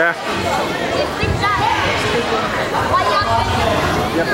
[0.00, 0.12] Ja.
[4.16, 4.26] Jeg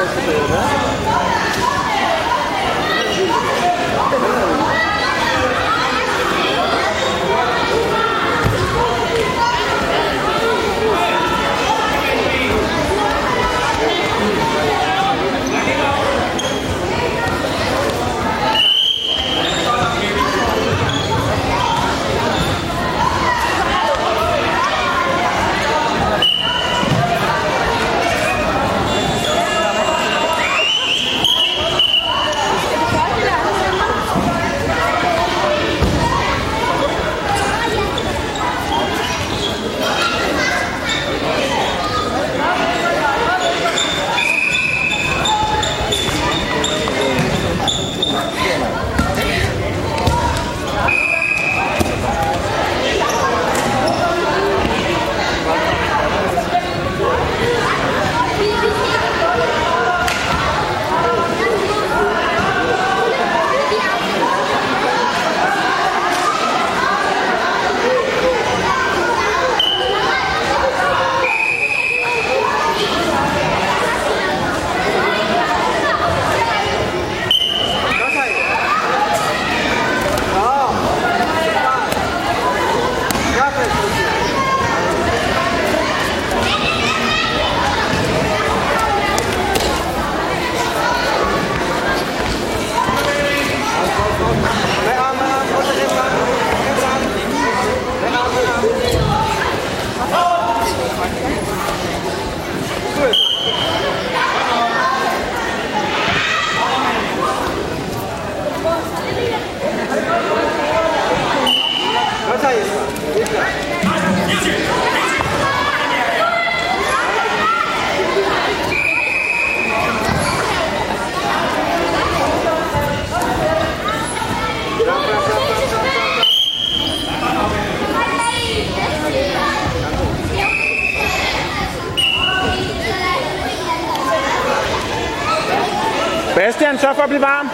[136.36, 137.50] Bastian, sørg for at blive varm.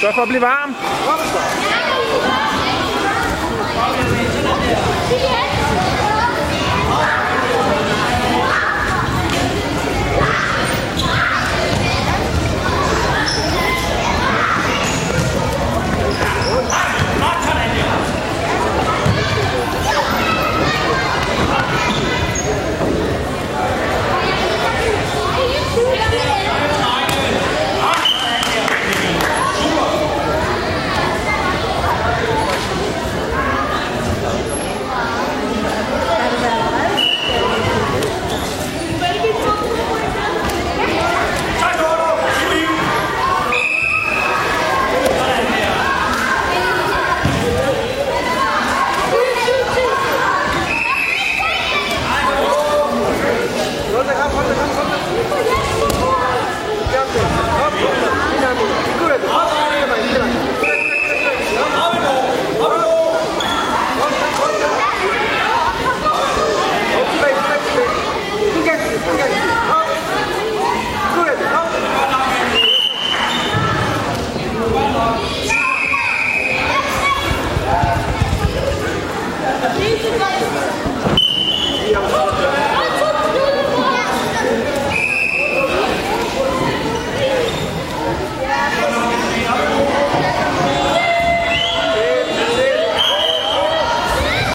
[0.00, 0.70] Sørg for at blive varm.